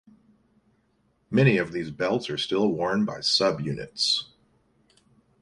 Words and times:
Many 1.29 1.57
of 1.57 1.71
these 1.73 1.91
belts 1.91 2.27
are 2.31 2.37
still 2.39 2.69
worn 2.69 3.05
by 3.05 3.19
sub-units. 3.19 4.31